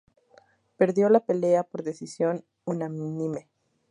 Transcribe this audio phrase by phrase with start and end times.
[0.77, 3.47] Perdió la pelea por decisión unánime.